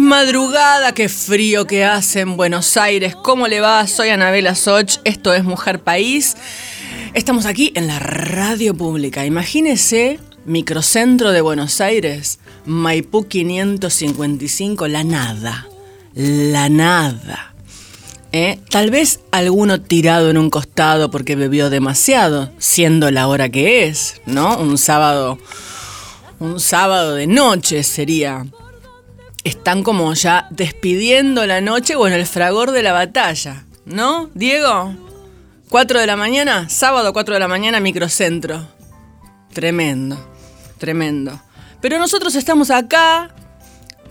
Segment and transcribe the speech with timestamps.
[0.00, 3.16] Madrugada, qué frío que hace en Buenos Aires.
[3.16, 3.86] ¿Cómo le va?
[3.86, 6.36] Soy Anabela Soch, esto es Mujer País.
[7.14, 9.24] Estamos aquí en la radio pública.
[9.24, 15.66] Imagínese, microcentro de Buenos Aires, Maipú 555, la nada.
[16.14, 17.54] La nada.
[18.32, 18.58] ¿Eh?
[18.70, 24.20] Tal vez alguno tirado en un costado porque bebió demasiado, siendo la hora que es,
[24.26, 24.58] ¿no?
[24.58, 25.38] Un sábado
[26.40, 28.46] un sábado de noche sería.
[29.48, 34.28] Están como ya despidiendo la noche, bueno, el fragor de la batalla, ¿no?
[34.34, 34.94] Diego,
[35.70, 38.68] 4 de la mañana, sábado 4 de la mañana, microcentro.
[39.54, 40.18] Tremendo,
[40.76, 41.40] tremendo.
[41.80, 43.34] Pero nosotros estamos acá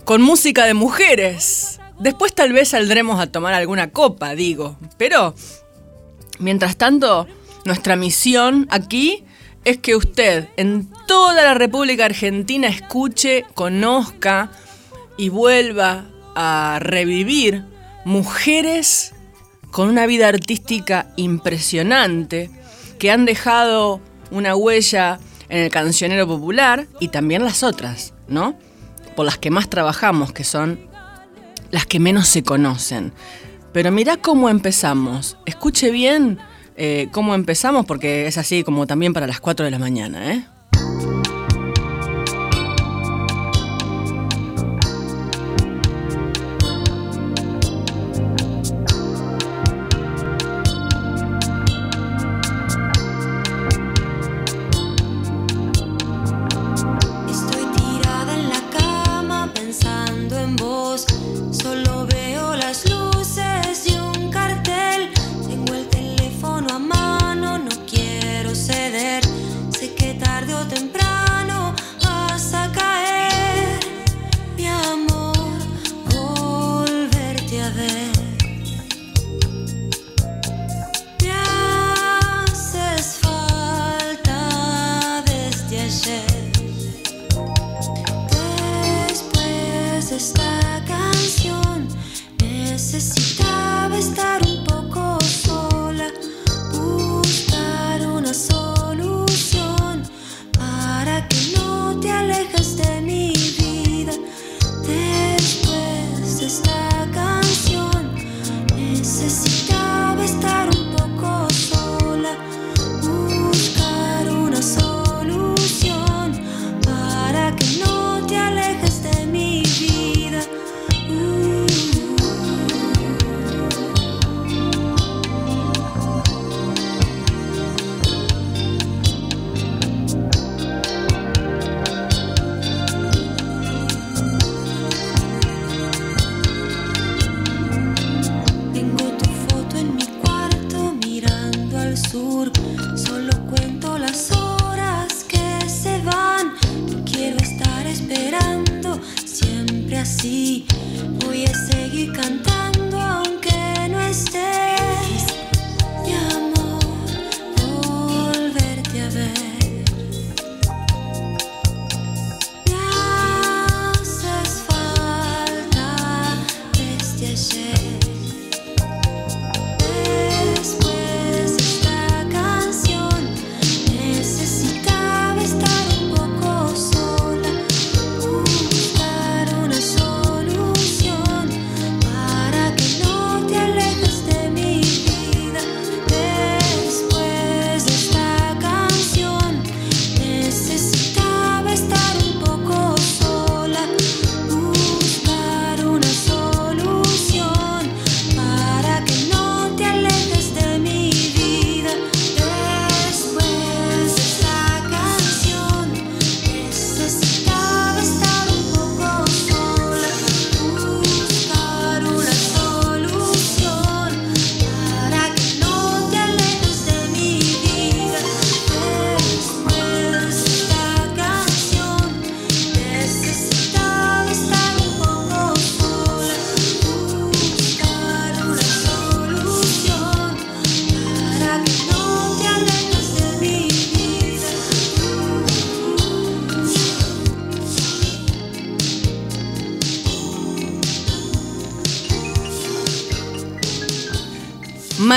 [0.04, 1.78] con música de mujeres.
[2.00, 4.76] Después tal vez saldremos a tomar alguna copa, digo.
[4.96, 5.36] Pero,
[6.40, 7.28] mientras tanto,
[7.64, 9.22] nuestra misión aquí
[9.64, 14.50] es que usted en toda la República Argentina escuche, conozca
[15.18, 17.64] y vuelva a revivir
[18.06, 19.12] mujeres
[19.70, 22.50] con una vida artística impresionante
[22.98, 28.56] que han dejado una huella en el cancionero popular y también las otras, ¿no?
[29.16, 30.80] Por las que más trabajamos, que son
[31.70, 33.12] las que menos se conocen.
[33.72, 35.36] Pero mirá cómo empezamos.
[35.44, 36.38] Escuche bien
[36.76, 40.46] eh, cómo empezamos, porque es así como también para las 4 de la mañana, ¿eh?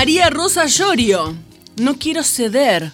[0.02, 1.38] María Rosa Llorio,
[1.76, 2.92] No quiero ceder.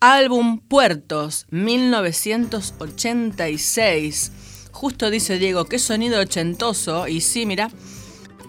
[0.00, 4.32] Álbum Puertos, 1986.
[4.70, 7.08] Justo dice Diego, qué sonido ochentoso.
[7.08, 7.70] Y sí, mira.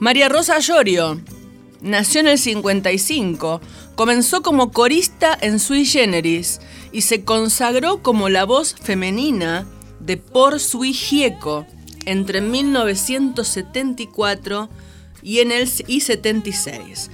[0.02, 1.22] María Rosa Llorio,
[1.80, 3.62] nació en el 55,
[3.96, 6.60] comenzó como corista en Sui Generis
[6.92, 9.66] y se consagró como la voz femenina
[10.02, 11.66] de Por Sui Gieco
[12.06, 14.70] entre 1974
[15.24, 17.10] y en el y 76.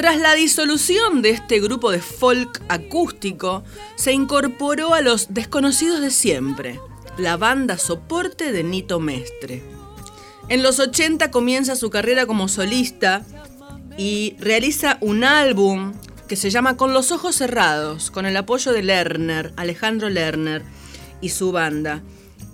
[0.00, 3.64] Tras la disolución de este grupo de folk acústico,
[3.96, 6.80] se incorporó a los desconocidos de siempre,
[7.18, 9.62] la banda soporte de Nito Mestre.
[10.48, 13.26] En los 80 comienza su carrera como solista
[13.98, 15.92] y realiza un álbum
[16.28, 20.62] que se llama Con los ojos cerrados, con el apoyo de Lerner, Alejandro Lerner
[21.20, 22.02] y su banda.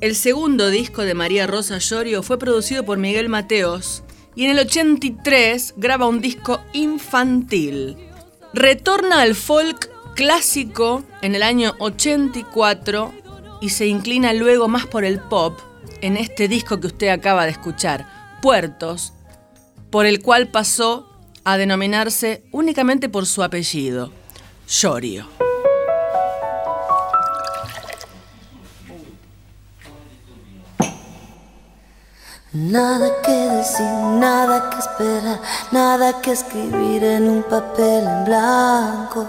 [0.00, 4.02] El segundo disco de María Rosa Llorio fue producido por Miguel Mateos
[4.36, 7.96] y en el 83 graba un disco infantil.
[8.52, 13.12] Retorna al folk clásico en el año 84
[13.60, 15.58] y se inclina luego más por el pop
[16.02, 19.14] en este disco que usted acaba de escuchar, Puertos,
[19.90, 21.10] por el cual pasó
[21.42, 24.12] a denominarse únicamente por su apellido,
[24.68, 25.35] Llorio.
[32.70, 33.86] Nada que decir,
[34.18, 35.38] nada que esperar,
[35.70, 39.24] nada que escribir en un papel en blanco.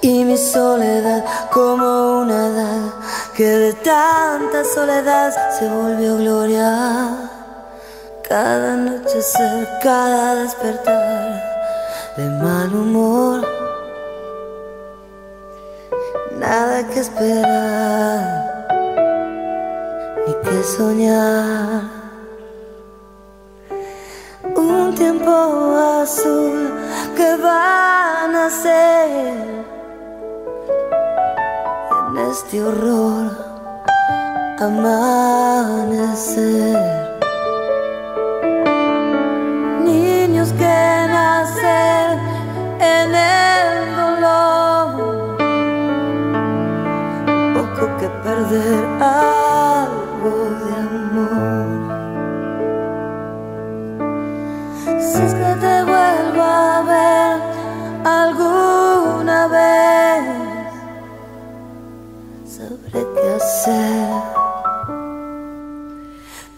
[0.00, 2.94] Y mi soledad como una edad
[3.36, 7.30] que de tanta soledad se volvió gloria.
[8.28, 11.40] Cada anochecer, cada despertar
[12.16, 13.46] de mal humor.
[16.32, 18.45] Nada que esperar
[20.56, 21.82] que soñar.
[24.56, 25.34] Un tiempo
[26.02, 26.58] azul
[27.16, 29.36] que va a nacer
[31.98, 33.24] en este horror
[34.66, 35.96] amanecer.
[39.84, 40.78] Niños que
[41.16, 42.18] nacen
[42.94, 43.70] en el
[44.00, 44.88] dolor,
[47.54, 49.45] poco que perder.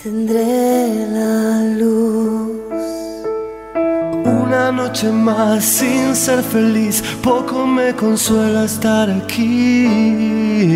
[0.02, 2.50] Tendré la luz.
[4.24, 10.67] Una noche más sin ser feliz, poco me consuela estar aquí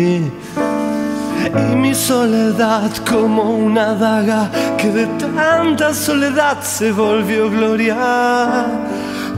[1.95, 5.05] soledad como una daga que de
[5.35, 8.65] tanta soledad se volvió gloria.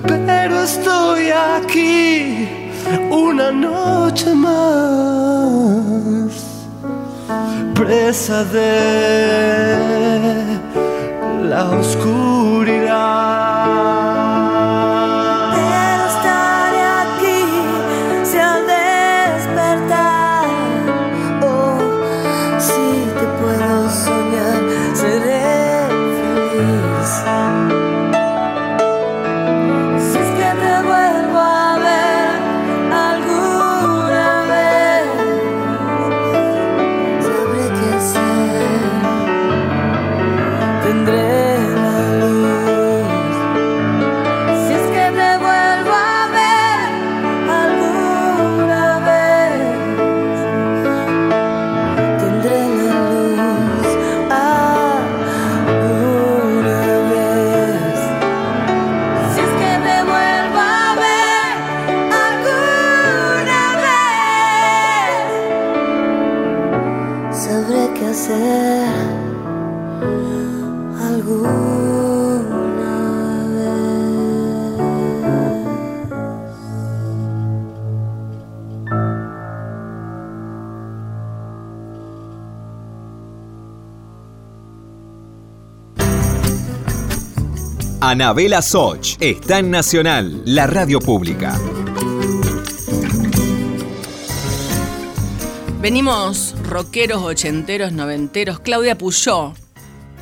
[0.08, 2.72] Pero estoy aquí
[3.10, 4.56] una noche más,
[7.74, 9.78] presa de
[11.44, 12.75] la oscuridad.
[88.16, 91.60] Anabela Soch está en Nacional, la radio pública.
[95.82, 98.62] Venimos rockeros, ochenteros, noventeros.
[98.62, 99.54] Claudia Puyó.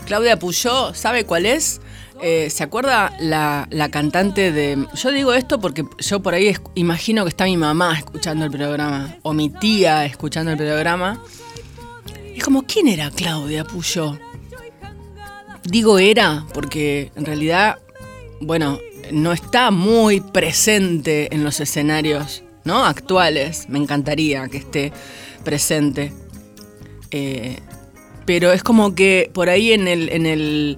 [0.08, 1.82] Claudia Puyó, ¿sabe cuál es?
[2.20, 4.88] Eh, ¿Se acuerda la, cantante de.?
[4.96, 9.18] Yo digo esto porque yo por ahí imagino que está mi mamá escuchando el programa,
[9.22, 11.24] o mi tía escuchando el programa.
[12.36, 14.18] Es como, ¿quién era Claudia Puyó?
[15.66, 17.80] Digo era porque en realidad,
[18.42, 18.80] bueno,
[19.12, 22.86] no está muy presente en los escenarios ¿no?
[22.86, 23.68] actuales.
[23.70, 24.94] Me encantaría que esté
[25.44, 26.14] presente.
[27.12, 27.60] Eh,
[28.26, 30.78] pero es como que por ahí en el, en el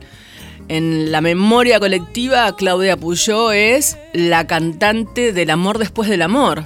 [0.67, 6.63] en la memoria colectiva, Claudia Puyó es la cantante del amor después del amor.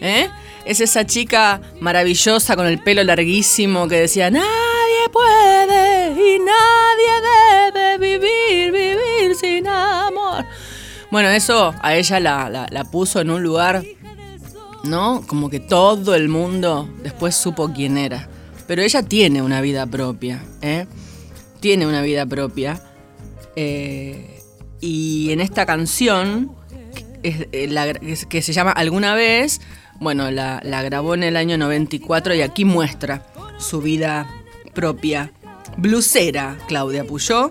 [0.00, 0.28] ¿Eh?
[0.64, 7.98] Es esa chica maravillosa con el pelo larguísimo que decía, nadie puede y nadie debe
[7.98, 10.44] vivir, vivir sin amor.
[11.10, 13.84] Bueno, eso a ella la, puso en un lugar,
[14.84, 15.22] ¿no?
[15.26, 18.28] Como que todo el mundo después supo quién era.
[18.66, 20.86] Pero ella tiene una vida propia, ¿eh?
[21.60, 22.82] Tiene una vida propia.
[23.56, 24.40] Eh,
[24.80, 26.52] y en esta canción,
[27.22, 27.48] eh,
[28.28, 29.60] que se llama Alguna vez,
[30.02, 33.24] bueno, la, grabó en el año 94 y aquí muestra
[33.58, 34.28] su vida
[34.74, 35.30] propia.
[35.76, 37.50] Blusera, Claudia Puyó,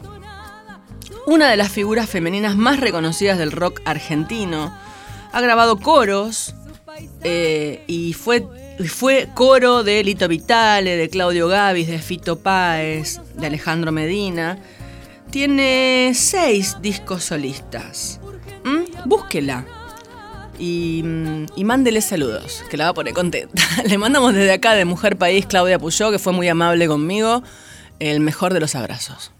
[1.26, 4.76] una de las figuras femeninas más reconocidas del rock argentino.
[5.32, 6.56] Ha grabado coros
[7.24, 8.46] eh, y fue,
[8.88, 14.58] fue coro de Lito Vitale, de Claudio Gavis, de Fito Páez, de Alejandro Medina
[15.32, 18.20] tiene seis discos solistas.
[18.64, 19.10] ¿Mm?
[19.10, 19.66] Búsquela.
[20.60, 23.64] Y, mm, y, mándele saludos, que la va a poner contenta.
[23.86, 27.42] Le mandamos desde acá de Mujer País Claudia Puyó, que fue muy amable conmigo.
[28.02, 29.32] El mejor de los abrazos.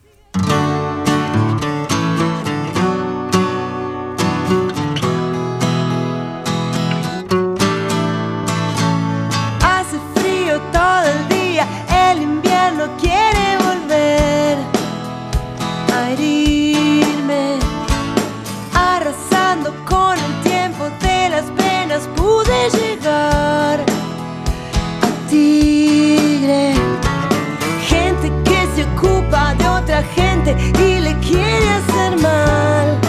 [30.80, 33.00] Y le quiere hacer mal,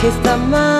[0.00, 0.77] que está mal.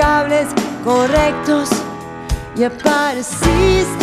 [0.00, 0.46] Conecté los cables
[0.82, 1.68] correctos
[2.56, 3.99] y apareciste.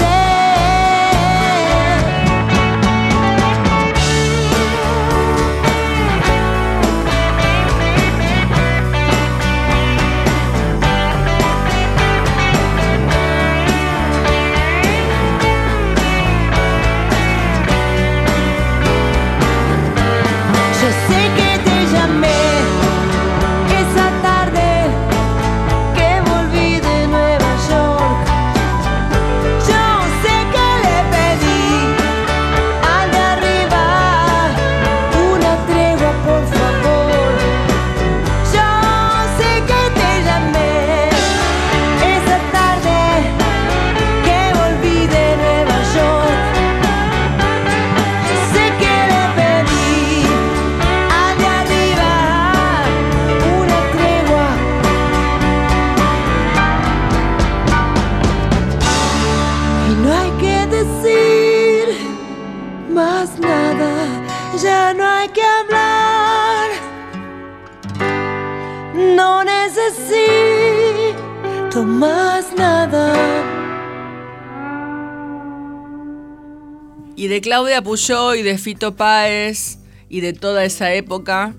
[77.27, 81.55] Y de Claudia Puyó y de Fito Páez y de toda esa época,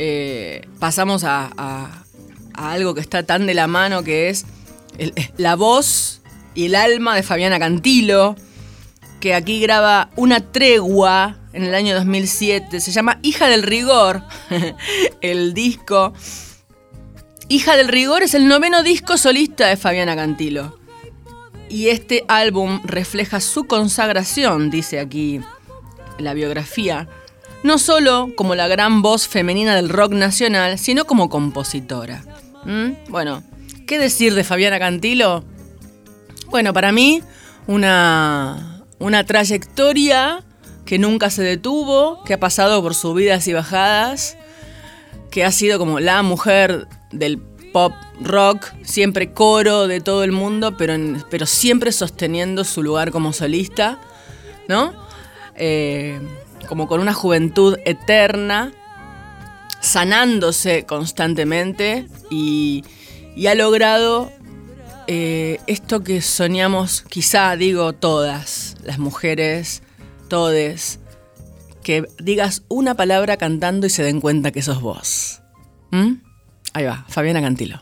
[0.00, 2.02] eh, pasamos a,
[2.52, 4.44] algo que está tan de la mano que es
[5.36, 6.20] la voz
[6.56, 8.34] y el alma de Fabiana Cantilo,
[9.20, 12.80] que aquí graba una tregua en el año 2007.
[12.80, 14.24] Se llama Hija del Rigor,
[15.20, 16.12] el disco.
[17.48, 20.76] Hija del Rigor es el noveno disco solista de Fabiana Cantilo.
[21.68, 25.40] Y este álbum refleja su consagración, dice aquí
[26.18, 27.08] la biografía,
[27.62, 32.22] no solo como la gran voz femenina del rock nacional, sino como compositora.
[32.64, 33.10] ¿Mm?
[33.10, 33.42] Bueno,
[33.86, 35.44] ¿qué decir de Fabiana Cantilo?
[36.48, 37.22] Bueno, para mí,
[37.66, 40.44] una, una trayectoria
[40.84, 44.36] que nunca se detuvo, que ha pasado por subidas y bajadas,
[45.30, 47.40] que ha sido como la mujer del
[47.76, 47.92] pop
[48.22, 50.94] rock, siempre coro de todo el mundo, pero,
[51.28, 54.00] pero siempre sosteniendo su lugar como solista,
[54.66, 54.94] ¿no?
[55.56, 56.18] Eh,
[56.70, 58.72] como con una juventud eterna,
[59.80, 62.82] sanándose constantemente y,
[63.36, 64.32] y ha logrado
[65.06, 69.82] eh, esto que soñamos, quizá digo todas, las mujeres,
[70.30, 70.98] todes,
[71.82, 75.42] que digas una palabra cantando y se den cuenta que sos vos.
[75.90, 76.25] ¿Mm?
[76.76, 77.80] Ahí va, Fabiana Cantilo.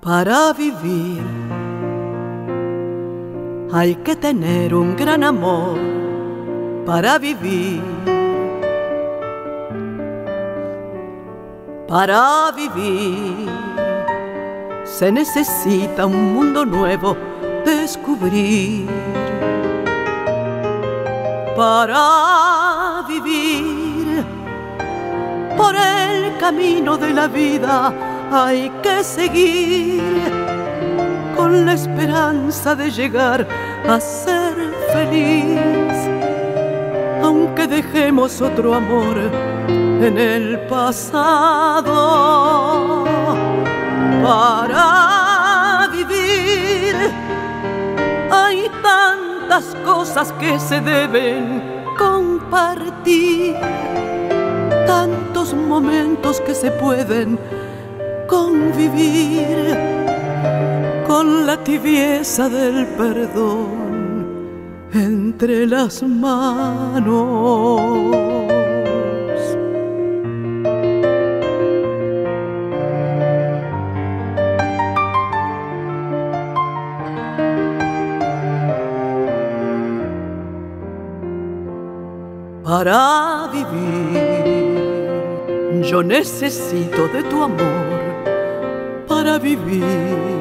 [0.00, 1.20] Para vivir
[3.74, 5.78] hay que tener un gran amor
[6.86, 8.13] para vivir.
[11.94, 13.48] Para vivir
[14.84, 17.16] se necesita un mundo nuevo
[17.64, 18.88] descubrir.
[21.56, 24.24] Para vivir
[25.56, 27.94] por el camino de la vida
[28.32, 30.02] hay que seguir
[31.36, 33.46] con la esperanza de llegar
[33.88, 34.52] a ser
[34.92, 35.60] feliz,
[37.22, 39.53] aunque dejemos otro amor
[40.04, 41.94] en el pasado
[44.22, 46.94] para vivir.
[48.30, 51.62] Hay tantas cosas que se deben
[51.96, 53.56] compartir,
[54.86, 57.38] tantos momentos que se pueden
[58.28, 59.78] convivir
[61.06, 63.84] con la tibieza del perdón
[64.92, 66.94] entre las manos.
[82.84, 84.76] Para vivir,
[85.90, 90.38] yo necesito de tu amor para vivir.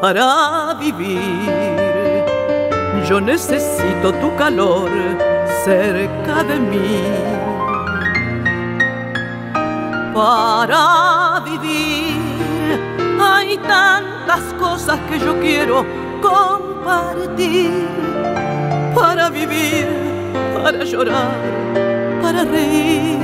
[0.00, 2.24] Para vivir,
[3.06, 4.88] yo necesito tu calor
[5.62, 7.02] cerca de mí.
[10.14, 12.16] Para vivir,
[13.20, 15.84] hay tantas cosas que yo quiero
[16.22, 18.21] compartir.
[19.22, 19.86] Para vivir,
[20.52, 21.38] para llorar,
[22.20, 23.20] para reír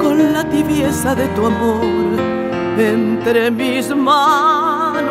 [0.00, 1.84] con la tibieza de tu amor
[2.78, 5.04] entre mis manos.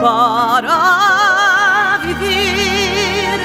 [0.00, 0.78] Para
[2.02, 3.38] vivir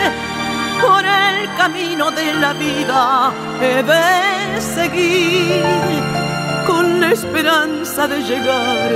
[0.80, 5.62] por el camino de la vida he de seguir
[6.66, 8.92] con la esperanza de llegar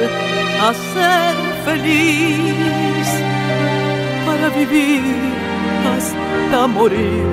[0.61, 3.38] a ser feliz
[4.47, 5.03] vivir
[5.91, 7.25] hasta morir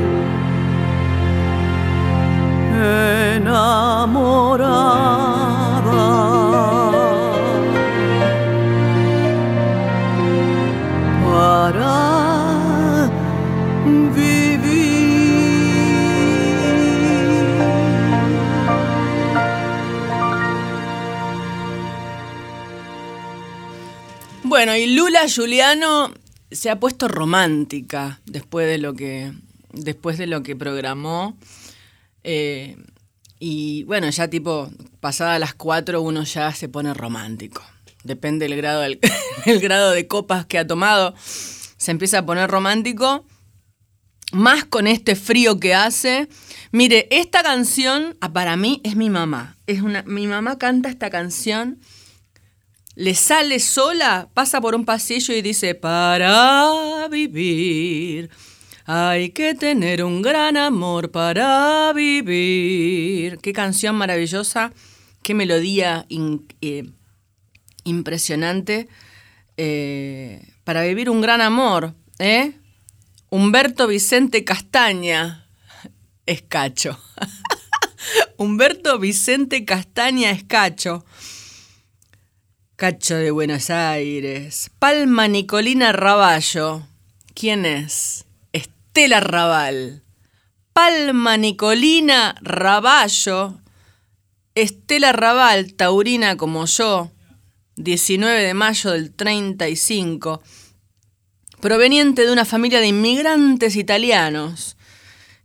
[3.37, 4.27] enamorada
[11.25, 13.11] para
[13.95, 14.57] vivir.
[24.43, 26.11] Bueno, y Lula Giuliano
[26.51, 29.33] se ha puesto romántica después de lo que,
[29.73, 31.37] después de lo que programó.
[32.23, 32.77] Eh,
[33.39, 37.63] y bueno, ya tipo, pasadas las 4 uno ya se pone romántico.
[38.05, 38.85] Depende del grado,
[39.47, 41.15] el grado de copas que ha tomado.
[41.19, 43.27] Se empieza a poner romántico.
[44.33, 46.29] Más con este frío que hace.
[46.73, 49.57] Mire, esta canción ah, para mí es mi mamá.
[49.67, 51.79] Es una, mi mamá canta esta canción
[52.97, 58.31] le sale sola, pasa por un pasillo y dice, para vivir.
[58.87, 63.39] Hay que tener un gran amor para vivir.
[63.39, 64.73] Qué canción maravillosa,
[65.23, 66.91] qué melodía eh,
[67.85, 68.89] impresionante.
[69.59, 72.55] eh, para vivir un gran amor, ¿eh?
[73.31, 75.47] Humberto Vicente Castaña
[76.27, 76.99] Escacho.
[78.37, 81.05] Humberto Vicente Castaña Escacho.
[82.77, 84.71] Cacho de Buenos Aires.
[84.79, 86.87] Palma Nicolina Raballo.
[87.33, 88.27] ¿Quién es?
[88.53, 90.03] Estela Raval.
[90.75, 93.63] Palma Nicolina Raballo.
[94.55, 97.11] Estela Raval, taurina como yo,
[97.77, 100.43] 19 de mayo del 35,
[101.61, 104.77] proveniente de una familia de inmigrantes italianos,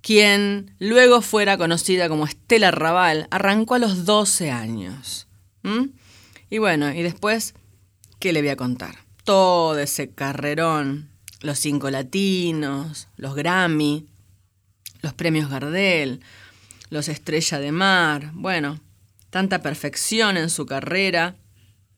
[0.01, 5.27] quien luego fuera conocida como Estela Raval, arrancó a los 12 años.
[6.51, 7.55] Y bueno, y después,
[8.19, 8.95] ¿qué le voy a contar?
[9.23, 11.09] Todo ese carrerón,
[11.41, 14.05] los cinco latinos, los Grammy,
[15.01, 16.21] los premios Gardel,
[16.89, 18.79] los Estrella de Mar, bueno,
[19.29, 21.35] tanta perfección en su carrera.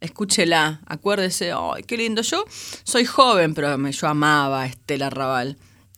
[0.02, 2.22] Escúchela, acuérdese, ay, qué lindo.
[2.22, 2.46] Yo
[2.84, 5.58] soy joven, pero me- yo amaba a Estela Raval.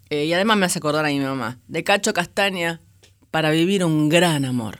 [0.10, 2.80] Eh, y además me hace acordar a mi mamá, de Cacho Castaña,
[3.32, 4.80] para vivir un gran amor.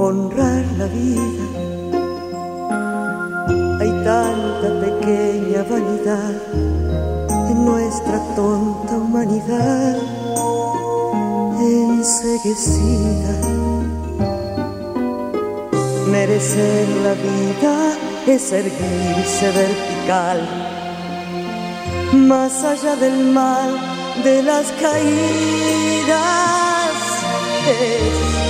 [0.00, 1.44] honrar la vida.
[3.80, 6.34] Hay tanta pequeña vanidad
[7.50, 9.96] en nuestra tonta humanidad
[11.60, 13.34] enseguecida.
[16.08, 17.74] Merecer la vida
[18.26, 20.38] es erguirse vertical,
[22.12, 23.70] más allá del mal
[24.24, 26.20] de las caídas.
[27.68, 28.49] Es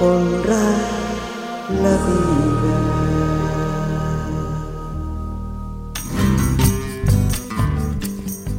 [0.00, 0.78] honrar
[1.82, 2.80] la vida.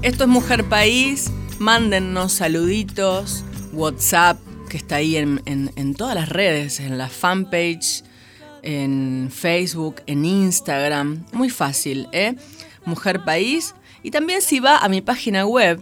[0.02, 1.32] Esto es Mujer País.
[1.60, 4.38] Mándennos saluditos, WhatsApp,
[4.70, 8.04] que está ahí en, en- en todas las redes, en la fanpage,
[8.62, 11.26] en Facebook, en Instagram.
[11.32, 12.36] Muy fácil, ¿eh?
[12.86, 13.74] Mujer País.
[14.04, 15.82] Y también si va a mi página web,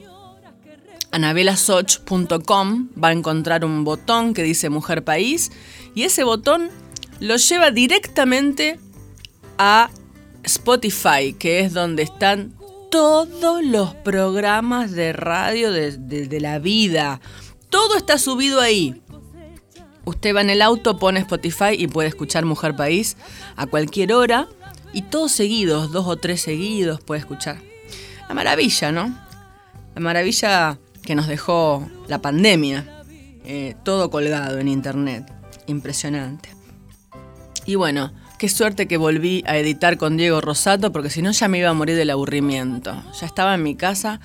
[1.13, 5.51] anabelasoch.com, va a encontrar un botón que dice Mujer País.
[5.95, 6.69] Y ese botón
[7.19, 8.79] lo lleva directamente
[9.57, 9.89] a
[10.43, 12.53] Spotify, que es donde están
[12.89, 17.21] todos los programas de radio de, la vida.
[17.69, 19.01] Todo está subido ahí.
[20.05, 23.17] Usted va en el auto, pone Spotify y puede escuchar Mujer País
[23.55, 24.47] a cualquier hora.
[24.95, 27.61] y todos seguidos, dos o tres seguidos, puede escuchar.
[28.27, 29.17] La maravilla, ¿no?
[29.95, 33.03] La maravilla que nos dejó la pandemia,
[33.45, 35.31] eh, todo colgado en internet,
[35.67, 36.49] impresionante.
[37.65, 41.47] Y bueno, qué suerte que volví a editar con Diego Rosato, porque si no ya
[41.47, 43.01] me iba a morir del aburrimiento.
[43.19, 44.19] Ya estaba en mi casa.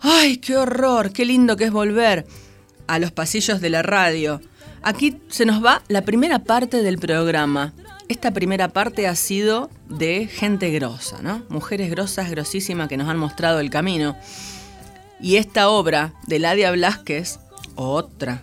[0.00, 1.12] ¡Ay, qué horror!
[1.12, 2.26] ¡Qué lindo que es volver
[2.86, 4.40] a los pasillos de la radio!
[4.82, 7.74] Aquí se nos va la primera parte del programa.
[8.08, 11.44] Esta primera parte ha sido de gente grosa, ¿no?
[11.48, 14.16] Mujeres grosas, grosísimas que nos han mostrado el camino.
[15.22, 17.40] Y esta obra de Ladia Blasquez,
[17.74, 18.42] otra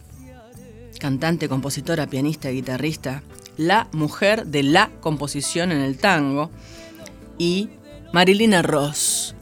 [1.00, 3.24] cantante, compositora, pianista, guitarrista,
[3.56, 6.52] la mujer de la composición en el tango,
[7.38, 7.70] y
[8.14, 9.36] Marilina Ross,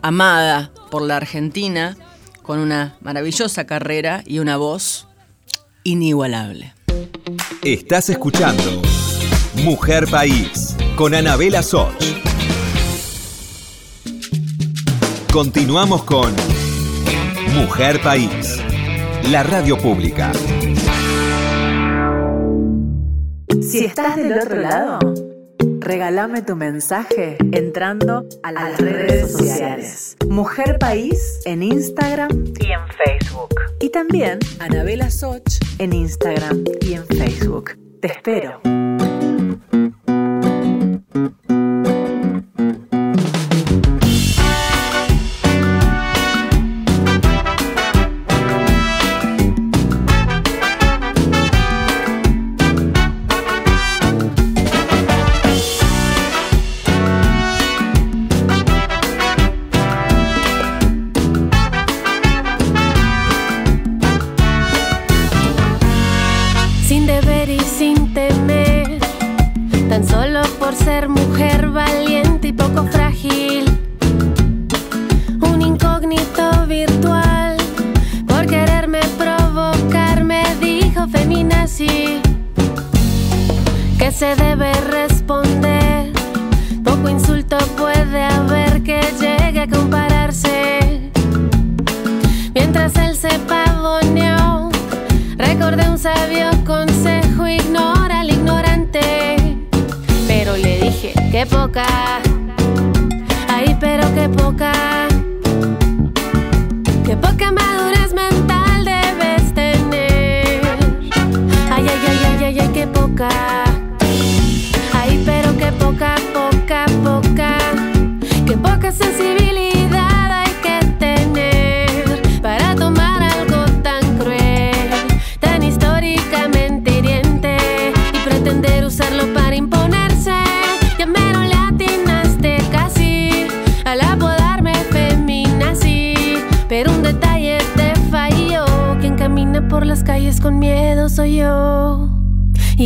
[0.00, 1.96] amada por la Argentina,
[2.42, 5.08] con una maravillosa carrera y una voz
[5.84, 6.74] inigualable.
[7.62, 8.82] Estás escuchando
[9.64, 11.94] Mujer País con Anabela Soch.
[15.32, 16.30] Continuamos con
[17.54, 18.62] Mujer País,
[19.30, 20.30] la radio pública.
[23.62, 24.98] Si estás del otro lado,
[25.80, 30.18] regálame tu mensaje entrando a las redes sociales.
[30.28, 33.54] Mujer País en Instagram y en Facebook.
[33.80, 37.70] Y también Anabela Soch en Instagram y en Facebook.
[38.02, 38.60] Te espero.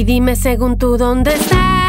[0.06, 1.85] Dime según tú dónde están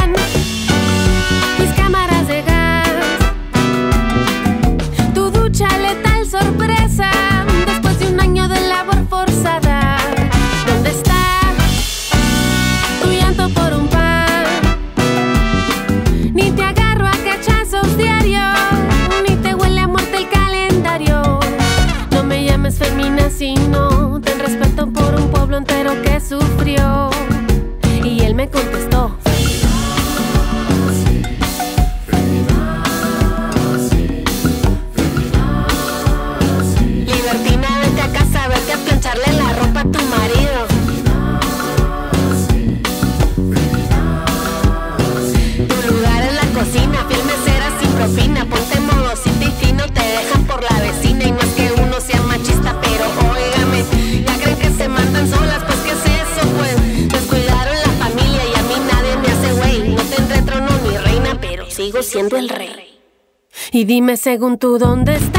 [63.78, 65.37] Y dime según tú dónde están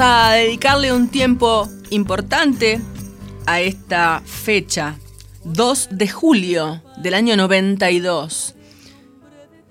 [0.00, 2.80] A dedicarle un tiempo importante
[3.46, 4.96] a esta fecha,
[5.42, 8.54] 2 de julio del año 92.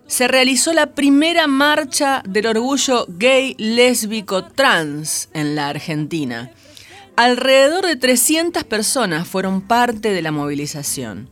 [0.05, 6.51] Se realizó la primera marcha del orgullo gay, lésbico, trans en la Argentina.
[7.15, 11.29] Alrededor de 300 personas fueron parte de la movilización.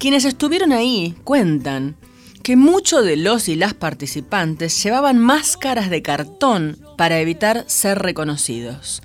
[0.00, 1.94] Quienes estuvieron ahí cuentan
[2.42, 9.02] que muchos de los y las participantes llevaban máscaras de cartón para evitar ser reconocidos.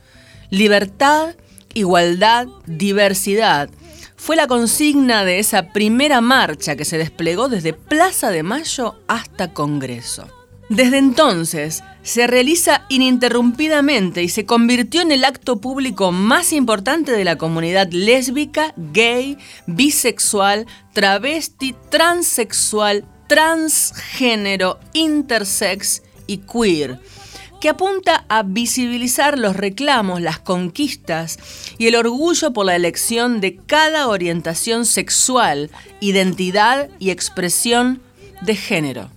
[0.49, 1.35] Libertad,
[1.73, 3.69] igualdad, diversidad
[4.15, 9.51] fue la consigna de esa primera marcha que se desplegó desde Plaza de Mayo hasta
[9.51, 10.27] Congreso.
[10.69, 17.23] Desde entonces se realiza ininterrumpidamente y se convirtió en el acto público más importante de
[17.25, 26.99] la comunidad lésbica, gay, bisexual, travesti, transexual, transgénero, intersex y queer,
[27.61, 31.37] que apunta a visibilizar los reclamos, las conquistas
[31.77, 35.69] y el orgullo por la elección de cada orientación sexual,
[36.01, 38.01] identidad y expresión
[38.41, 39.09] de género.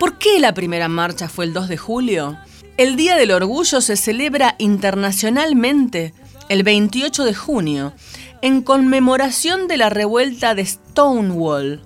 [0.00, 2.38] ¿Por qué la primera marcha fue el 2 de julio?
[2.78, 6.14] El Día del Orgullo se celebra internacionalmente
[6.48, 7.92] el 28 de junio
[8.40, 11.82] en conmemoración de la revuelta de Stonewall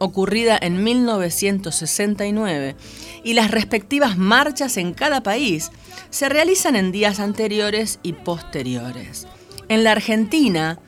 [0.00, 2.74] ocurrida en 1969
[3.22, 5.70] y las respectivas marchas en cada país
[6.08, 9.28] se realizan en días anteriores y posteriores.
[9.68, 10.80] En la Argentina,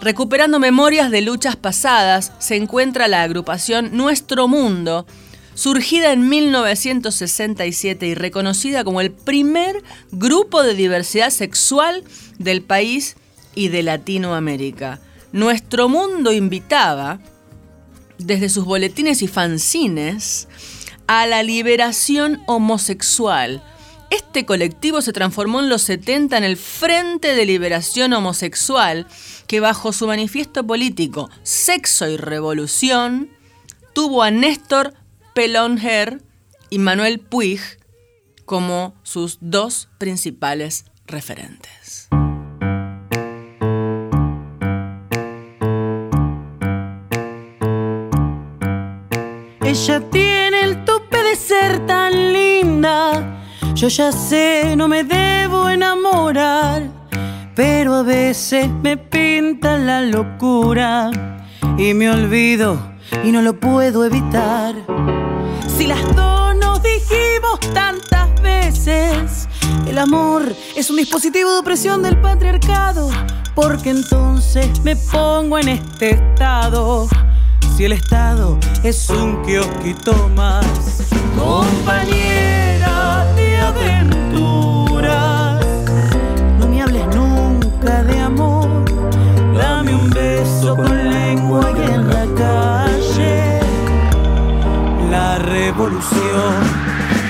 [0.00, 5.06] recuperando memorias de luchas pasadas, se encuentra la agrupación Nuestro Mundo,
[5.54, 12.04] surgida en 1967 y reconocida como el primer grupo de diversidad sexual
[12.38, 13.16] del país
[13.54, 15.00] y de Latinoamérica.
[15.32, 17.20] Nuestro Mundo invitaba
[18.18, 20.48] desde sus boletines y fanzines
[21.06, 23.62] a la liberación homosexual.
[24.10, 29.06] Este colectivo se transformó en los 70 en el Frente de Liberación Homosexual,
[29.46, 33.30] que bajo su manifiesto político Sexo y Revolución
[33.92, 34.94] tuvo a Néstor
[35.34, 36.22] Pelonher
[36.70, 37.60] y Manuel Puig
[38.44, 41.77] como sus dos principales referentes.
[49.68, 53.38] Ella tiene el tope de ser tan linda.
[53.74, 56.84] Yo ya sé, no me debo enamorar.
[57.54, 61.10] Pero a veces me pinta la locura.
[61.76, 62.78] Y me olvido
[63.22, 64.74] y no lo puedo evitar.
[65.76, 69.50] Si las dos nos dijimos tantas veces,
[69.86, 73.10] el amor es un dispositivo de opresión del patriarcado.
[73.54, 77.06] Porque entonces me pongo en este estado
[77.78, 80.66] si el Estado es un kiosquito más.
[81.38, 85.64] Compañera de aventuras,
[86.58, 88.68] no me hables nunca de amor.
[89.56, 93.60] Dame un beso con lengua y en la calle.
[95.08, 96.56] La revolución,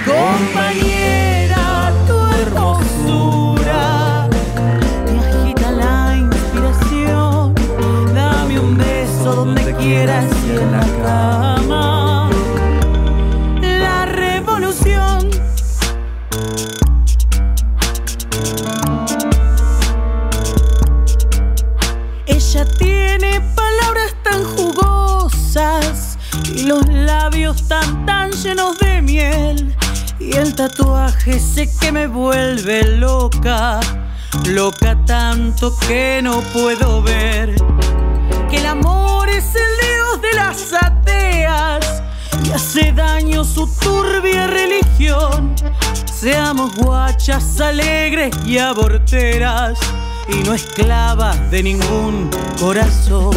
[0.06, 0.97] compañera,
[10.08, 12.30] en la cama.
[13.60, 15.28] La revolución.
[22.26, 26.18] Ella tiene palabras tan jugosas
[26.54, 29.76] y los labios tan tan llenos de miel
[30.18, 33.78] y el tatuaje sé que me vuelve loca,
[34.46, 37.54] loca tanto que no puedo ver
[38.48, 39.07] que el amor
[40.34, 42.02] las ateas
[42.44, 45.54] y hace daño su turbia religión.
[46.04, 49.78] Seamos guachas alegres y aborteras
[50.28, 53.36] y no esclavas de ningún corazón.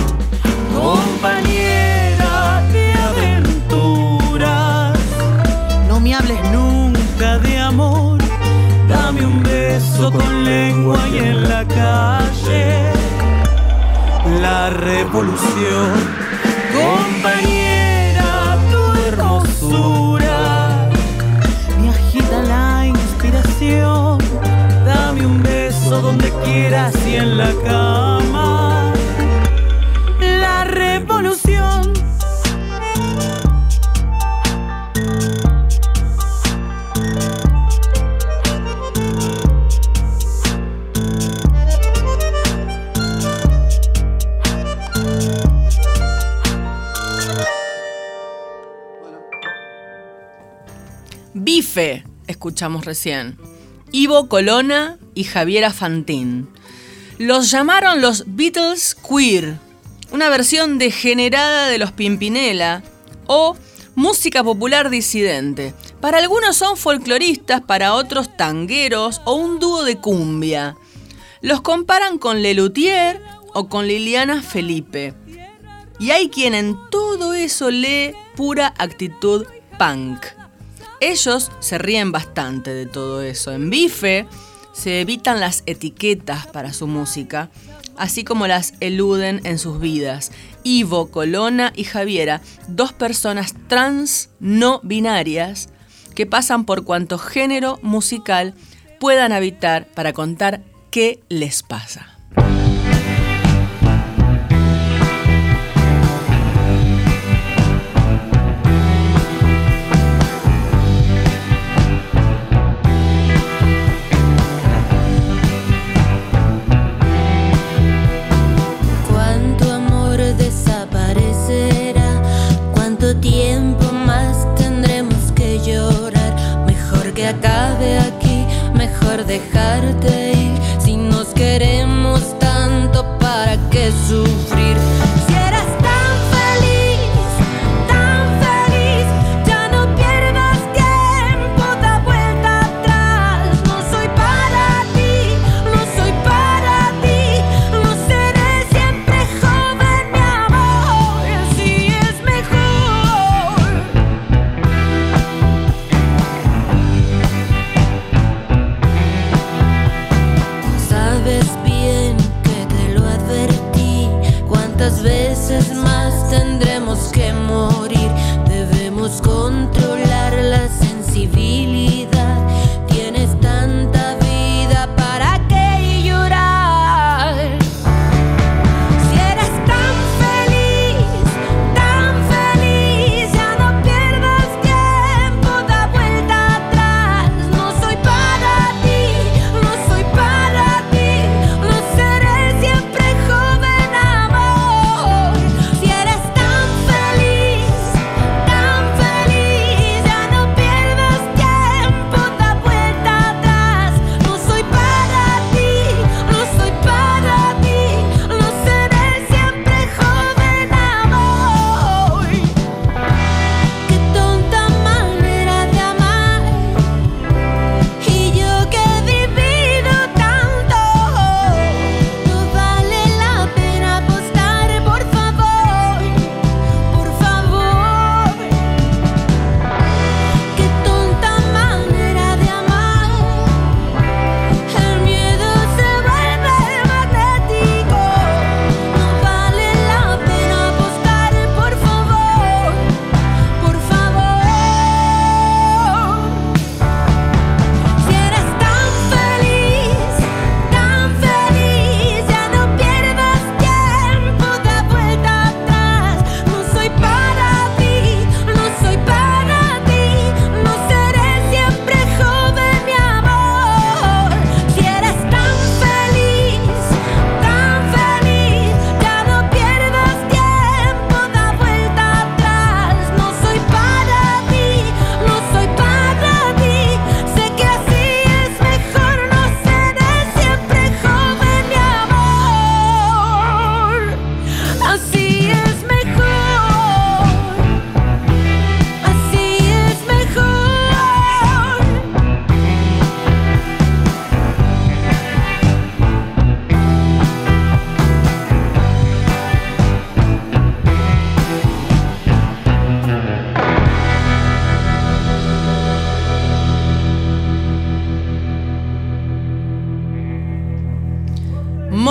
[0.73, 4.97] Compañera de aventuras,
[5.87, 8.19] no me hables nunca de amor.
[8.87, 12.91] Dame un beso con lengua y en la calle
[14.41, 16.30] la revolución.
[16.83, 20.89] Compañera, tu hermosura
[21.79, 24.17] me agita la inspiración.
[24.85, 28.80] Dame un beso donde quieras y en la cama.
[52.27, 53.37] Escuchamos recién.
[53.93, 56.49] Ivo Colona y Javiera Fantín.
[57.17, 59.57] Los llamaron los Beatles Queer,
[60.11, 62.83] una versión degenerada de los Pimpinela
[63.25, 63.55] o
[63.95, 65.73] música popular disidente.
[66.01, 70.75] Para algunos son folcloristas, para otros tangueros o un dúo de cumbia.
[71.41, 73.21] Los comparan con Lelutier
[73.53, 75.13] o con Liliana Felipe.
[75.99, 79.45] Y hay quien en todo eso lee pura actitud
[79.79, 80.40] punk.
[81.01, 83.51] Ellos se ríen bastante de todo eso.
[83.51, 84.27] En Bife
[84.71, 87.49] se evitan las etiquetas para su música,
[87.97, 90.31] así como las eluden en sus vidas.
[90.63, 95.69] Ivo, Colona y Javiera, dos personas trans no binarias
[96.13, 98.53] que pasan por cuanto género musical
[98.99, 102.20] puedan habitar para contar qué les pasa.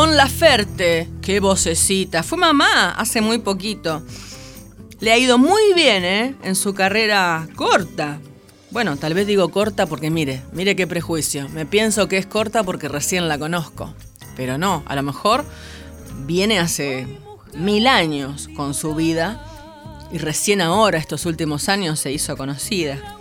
[0.01, 2.23] Mon Laferte, qué vocecita.
[2.23, 4.03] Fue mamá hace muy poquito.
[4.99, 6.35] Le ha ido muy bien, ¿eh?
[6.43, 8.19] En su carrera corta.
[8.71, 11.51] Bueno, tal vez digo corta porque mire, mire qué prejuicio.
[11.51, 13.93] Me pienso que es corta porque recién la conozco.
[14.37, 15.45] Pero no, a lo mejor
[16.25, 17.07] viene hace
[17.53, 19.45] mil años con su vida
[20.11, 23.19] y recién ahora, estos últimos años, se hizo conocida.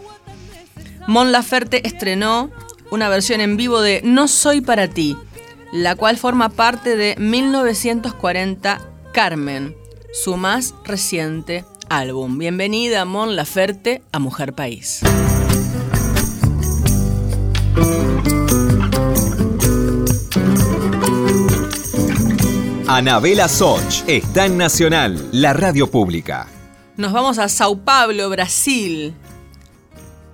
[1.07, 2.49] Mon Laferte estrenó
[2.89, 5.17] una versión en vivo de No Soy para ti,
[5.71, 8.81] la cual forma parte de 1940
[9.13, 9.75] Carmen,
[10.13, 12.37] su más reciente álbum.
[12.37, 15.01] Bienvenida, Mon Laferte, a Mujer País.
[22.87, 26.47] Anabela Soch está en Nacional, la radio pública.
[26.97, 29.13] Nos vamos a Sao Paulo, Brasil.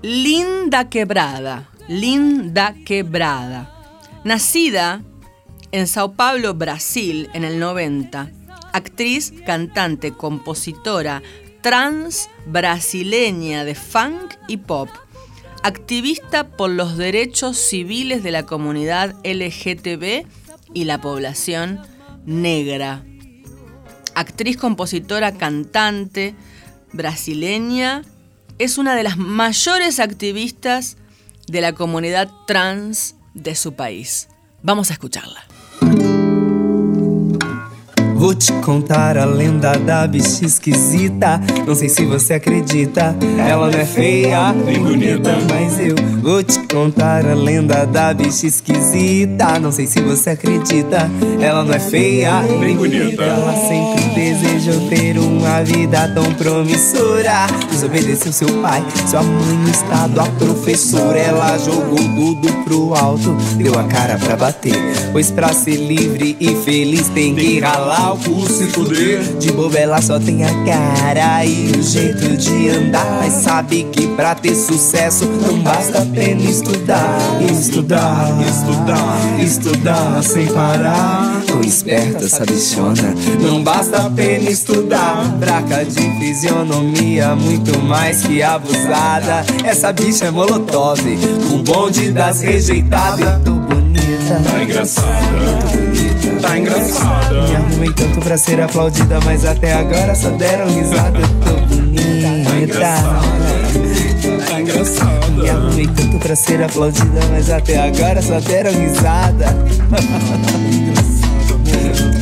[0.02, 3.72] Linda Quebrada, Linda Quebrada.
[4.24, 5.02] Nacida
[5.72, 8.32] en Sao Paulo, Brasil, en el 90.
[8.74, 11.22] Actriz, cantante, compositora,
[11.62, 14.90] trans brasileña de funk y pop.
[15.64, 20.28] Activista por los derechos civiles de la comunidad LGTB
[20.74, 21.82] y la población
[22.26, 23.04] negra.
[24.14, 26.36] Actriz, compositora, cantante
[26.94, 28.04] brasileña,
[28.60, 30.98] es una de las mayores activistas
[31.48, 34.30] de la comunidad trans de su país.
[34.66, 35.46] Vamos a escucharla.
[38.26, 41.40] Vou te contar a lenda da bicha esquisita.
[41.68, 46.58] Não sei se você acredita, ela não é feia, nem bonita, mas eu vou te
[46.62, 49.60] contar a lenda da bicha esquisita.
[49.60, 51.08] Não sei se você acredita,
[51.40, 53.22] ela não é feia, nem bonita.
[53.22, 57.46] Ela sempre desejou ter uma vida tão promissora.
[57.70, 61.20] Desobedeceu seu pai, sua mãe no estado, a professora.
[61.20, 64.74] Ela jogou tudo pro alto, deu a cara pra bater.
[65.12, 69.22] Pois pra ser livre e feliz tem que ralar o pulso e fuder.
[69.40, 73.20] De boba ela só tem a cara e o jeito de andar.
[73.20, 77.18] Mas sabe que pra ter sucesso não basta apenas estudar.
[77.52, 81.42] Estudar, estudar, estudar sem parar.
[81.46, 83.14] Tão esperta essa bichona.
[83.42, 85.26] Não basta apenas estudar.
[85.38, 89.46] Braca de fisionomia, muito mais que abusada.
[89.64, 91.00] Essa bicha é molotov,
[91.54, 93.42] o bonde das rejeitadas.
[93.44, 96.15] Tô bonita, Tá engraçada, muito bonita,
[96.46, 97.42] tá engraçada.
[97.42, 101.20] me arrumei tanto pra ser aplaudida, mas até agora só deram risada.
[101.20, 102.80] Eu tô bonita.
[104.48, 105.28] Tá engraçada.
[105.30, 109.48] Me arrumei tanto pra ser aplaudida, mas até agora só deram risada.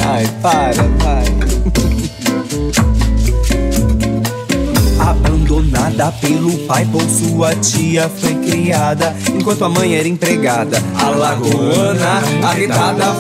[0.06, 2.03] Ai, para, vai.
[5.44, 9.14] Abandonada pelo pai, por sua tia foi criada.
[9.38, 12.22] Enquanto a mãe era empregada, a lagoana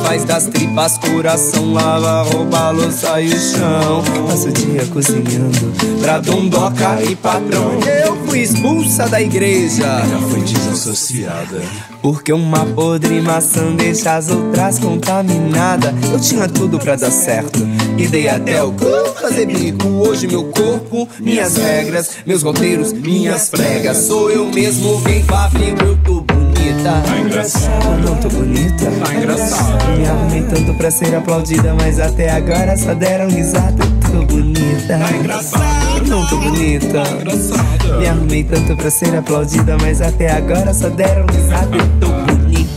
[0.06, 4.04] faz das tripas coração, lava, rouba, louça e o chão.
[4.26, 7.80] Passa o dia cozinhando pra dondoca e patrão.
[7.82, 9.84] Eu fui expulsa da igreja.
[9.84, 11.93] Já foi desassociada.
[12.04, 15.94] Porque uma podre maçã deixa as outras contaminadas.
[16.12, 17.66] Eu tinha tudo pra dar certo.
[17.98, 18.86] E dei até o cu
[19.22, 19.88] fazer bico.
[19.88, 23.96] Hoje meu corpo, minhas regras, meus roteiros, minhas pregas.
[24.00, 27.02] Sou eu mesmo, quem vibra, eu tô bonita.
[27.06, 27.86] Tá engraçada.
[27.86, 28.86] Eu não tô bonita.
[29.06, 29.86] Tá engraçada.
[29.96, 33.82] Me arrumei tanto pra ser aplaudida, mas até agora só deram risada.
[34.14, 34.63] Eu tô bonita.
[34.88, 35.64] Tá engraçada.
[36.08, 37.04] Não tô bonita.
[37.04, 37.98] Tá engraçada.
[37.98, 41.78] Me arrumei tanto pra ser aplaudida, mas até agora só deram risada.
[41.78, 42.74] Eu tô bonita.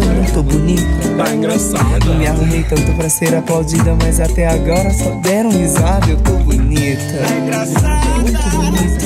[0.00, 0.82] Eu não tô bonita.
[1.16, 2.14] Tá engraçada.
[2.14, 6.10] Me arrumei tanto pra ser aplaudida, mas até agora só deram risada.
[6.10, 6.94] Eu tô bonita.
[8.20, 9.04] Muito bonita.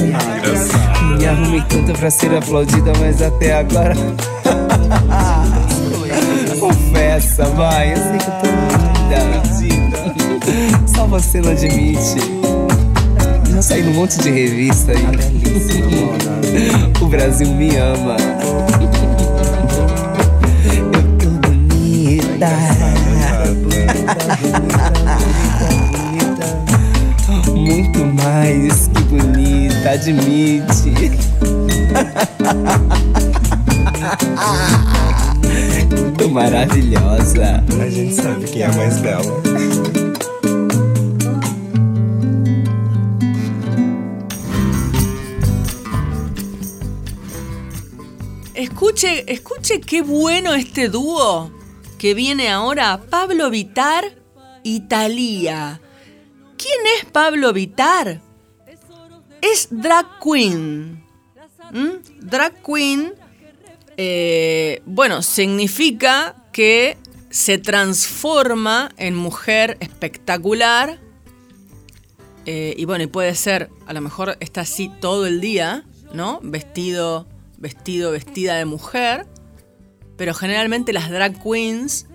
[1.18, 3.94] Me arrumei tanto pra ser aplaudida, mas até agora.
[6.60, 7.92] Confessa, vai.
[7.92, 8.46] Eu sei que eu tô
[9.60, 10.27] linda.
[10.86, 12.16] Só você não admite.
[13.52, 14.98] Já saí num monte de revista aí.
[17.00, 18.16] O Brasil me ama.
[20.92, 22.48] Eu tô bonita.
[27.54, 31.12] Muito mais que bonita, admite.
[36.16, 37.64] Tô maravilhosa.
[37.80, 39.47] A gente sabe quem é a mais bela.
[49.06, 51.52] Escuche, qué bueno este dúo
[51.98, 53.00] que viene ahora.
[53.08, 54.16] Pablo Vitar
[54.64, 55.80] y Thalía.
[56.56, 58.20] ¿Quién es Pablo Vitar?
[59.40, 61.04] Es drag queen.
[61.70, 61.88] ¿Mm?
[62.22, 63.14] Drag queen,
[63.96, 66.96] eh, bueno, significa que
[67.30, 70.98] se transforma en mujer espectacular.
[72.46, 76.40] eh, y bueno, y puede ser, a lo mejor está así todo el día, ¿no?
[76.42, 77.28] Vestido,
[77.58, 79.26] vestido, vestida de mujer.
[80.16, 82.06] Pero generalmente las drag queens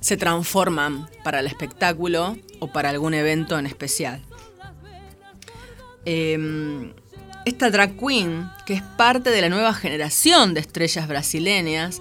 [0.00, 4.22] se transforman para el espectáculo o para algún evento en especial.
[6.04, 6.92] Eh,
[7.44, 12.00] esta drag queen, que es parte de la nueva generación de estrellas brasileñas,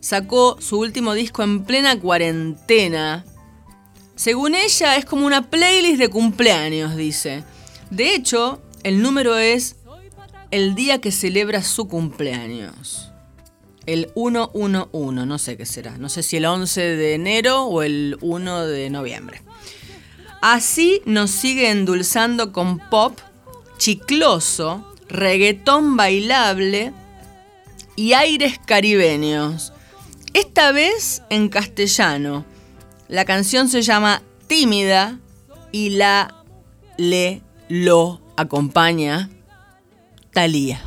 [0.00, 3.24] sacó su último disco en plena cuarentena.
[4.16, 7.44] Según ella, es como una playlist de cumpleaños, dice.
[7.90, 9.76] De hecho, el número es
[10.50, 13.06] el día que celebra su cumpleaños.
[13.86, 18.18] el 111, no sé qué será, no sé si el 11 de enero o el
[18.20, 19.42] 1 de noviembre.
[20.42, 23.18] Así nos sigue endulzando con pop
[23.78, 26.92] chicloso, reggaetón bailable
[27.96, 29.72] y aires caribeños.
[30.34, 32.44] Esta vez en castellano.
[33.08, 35.18] La canción se llama Tímida
[35.72, 36.44] y la
[36.96, 39.30] le lo acompaña
[40.32, 40.78] Thalía.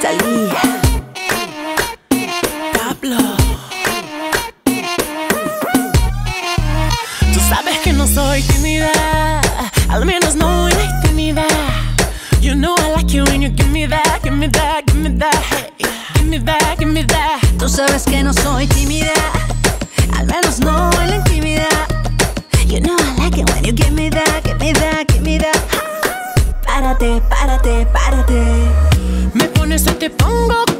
[0.00, 0.62] Talía.
[2.78, 3.18] Pablo.
[7.32, 8.92] Tú sabes que no soy tímida,
[9.88, 11.46] al menos no en la.
[12.40, 15.08] You know I like you when you give me that, give me that, give me
[15.18, 15.72] that, hey,
[16.14, 17.40] give me that, give me that.
[17.58, 19.12] Tú sabes que no soy tímida,
[30.04, 30.73] te pongo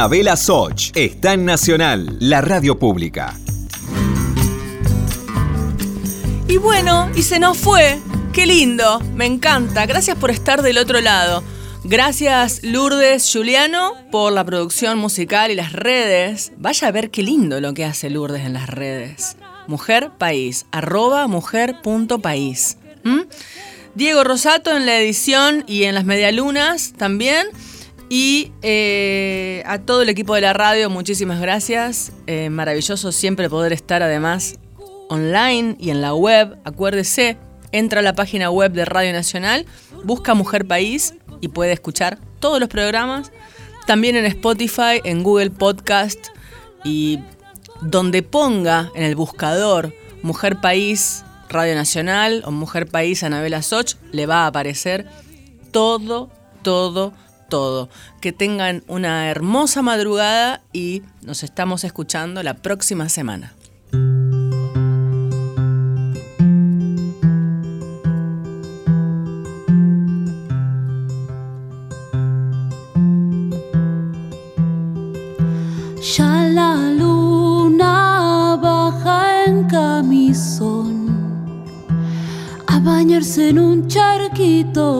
[0.00, 3.38] Anabela Soch está en Nacional, la radio pública.
[6.48, 7.98] Y bueno, y se nos fue.
[8.32, 9.84] Qué lindo, me encanta.
[9.84, 11.44] Gracias por estar del otro lado.
[11.84, 16.52] Gracias Lourdes Juliano por la producción musical y las redes.
[16.56, 19.36] Vaya a ver qué lindo lo que hace Lourdes en las redes.
[19.66, 22.78] Mujer País, arroba mujer.país.
[23.04, 23.20] ¿Mm?
[23.94, 27.48] Diego Rosato en la edición y en las medialunas también.
[28.12, 32.10] Y eh, a todo el equipo de la radio, muchísimas gracias.
[32.26, 34.58] Eh, maravilloso siempre poder estar además
[35.08, 36.58] online y en la web.
[36.64, 37.36] Acuérdese,
[37.70, 39.64] entra a la página web de Radio Nacional,
[40.02, 43.30] busca Mujer País y puede escuchar todos los programas.
[43.86, 46.18] También en Spotify, en Google Podcast
[46.82, 47.20] y
[47.80, 54.26] donde ponga en el buscador Mujer País Radio Nacional o Mujer País Anabela Soch, le
[54.26, 55.08] va a aparecer
[55.70, 56.28] todo,
[56.64, 57.29] todo, todo.
[58.20, 63.54] Que tengan una hermosa madrugada y nos estamos escuchando la próxima semana.
[76.16, 81.08] Ya la luna baja en camisón
[82.66, 84.99] a bañarse en un charquito